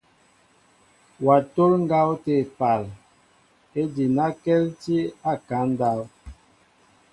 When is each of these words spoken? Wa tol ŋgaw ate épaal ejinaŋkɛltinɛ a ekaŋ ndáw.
Wa 1.25 1.35
tol 1.53 1.71
ŋgaw 1.83 2.07
ate 2.15 2.33
épaal 2.43 2.83
ejinaŋkɛltinɛ 3.79 5.03
a 5.29 5.31
ekaŋ 5.37 5.63
ndáw. 5.73 6.01